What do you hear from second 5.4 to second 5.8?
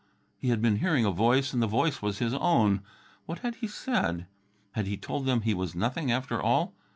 he was